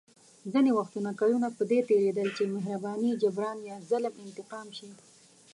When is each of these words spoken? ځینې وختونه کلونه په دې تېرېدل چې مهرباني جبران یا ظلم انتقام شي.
ځینې 0.51 0.71
وختونه 0.79 1.09
کلونه 1.19 1.47
په 1.57 1.63
دې 1.71 1.79
تېرېدل 1.89 2.27
چې 2.37 2.51
مهرباني 2.55 3.11
جبران 3.21 3.57
یا 3.69 3.77
ظلم 3.89 4.13
انتقام 4.25 4.67
شي. 4.77 4.89